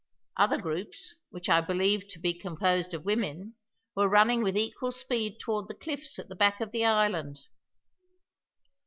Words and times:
Other 0.35 0.57
groups, 0.57 1.13
which 1.29 1.47
I 1.47 1.61
believed 1.61 2.09
to 2.09 2.19
be 2.19 2.33
composed 2.33 2.95
of 2.95 3.05
women, 3.05 3.53
were 3.93 4.09
running 4.09 4.41
with 4.41 4.57
equal 4.57 4.91
speed 4.91 5.37
toward 5.39 5.67
the 5.67 5.75
cliffs 5.75 6.17
at 6.17 6.27
the 6.27 6.35
back 6.35 6.59
of 6.59 6.71
the 6.71 6.83
island. 6.85 7.41